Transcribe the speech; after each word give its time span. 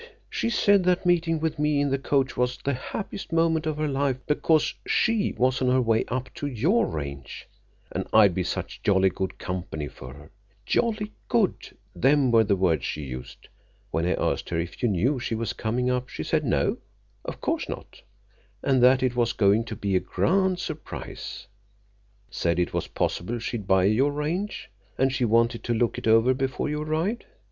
She 0.31 0.49
said 0.49 0.83
that 0.85 1.05
meeting 1.05 1.39
with 1.39 1.59
me 1.59 1.79
in 1.79 1.91
the 1.91 1.99
coach 1.99 2.35
was 2.35 2.57
the 2.57 2.73
happiest 2.73 3.31
moment 3.31 3.67
of 3.67 3.77
her 3.77 3.87
life, 3.87 4.17
because 4.25 4.73
she 4.87 5.35
was 5.37 5.61
on 5.61 5.67
her 5.67 5.79
way 5.79 6.05
up 6.07 6.33
to 6.33 6.47
your 6.47 6.87
range, 6.87 7.47
and 7.91 8.07
I'd 8.11 8.33
be 8.33 8.41
such 8.43 8.81
jolly 8.81 9.11
good 9.11 9.37
company 9.37 9.87
for 9.87 10.11
her. 10.15 10.31
'Jolly 10.65 11.11
good'—them 11.29 12.31
were 12.31 12.43
the 12.43 12.55
words 12.55 12.83
she 12.83 13.03
used! 13.03 13.47
When 13.91 14.07
I 14.07 14.15
asked 14.15 14.49
her 14.49 14.57
if 14.57 14.81
you 14.81 14.89
knew 14.89 15.19
she 15.19 15.35
was 15.35 15.53
coming 15.53 15.91
up, 15.91 16.09
she 16.09 16.23
said 16.23 16.43
no, 16.45 16.79
of 17.23 17.39
course 17.39 17.69
not, 17.69 18.01
and 18.63 18.81
that 18.81 19.03
it 19.03 19.15
was 19.15 19.33
going 19.33 19.65
to 19.65 19.75
be 19.75 19.95
a 19.95 19.99
grand 19.99 20.57
surprise. 20.57 21.45
Said 22.31 22.57
it 22.57 22.73
was 22.73 22.87
possible 22.87 23.37
she'd 23.37 23.67
buy 23.67 23.83
your 23.83 24.11
range, 24.11 24.67
and 24.97 25.13
she 25.13 25.25
wanted 25.25 25.63
to 25.65 25.75
look 25.75 25.99
it 25.99 26.07
over 26.07 26.33
before 26.33 26.67
you 26.69 26.81
arrived. 26.81 27.23